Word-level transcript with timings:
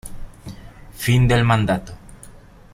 Fin 1.03 1.27
del 1.27 1.43
mandato 1.43 1.95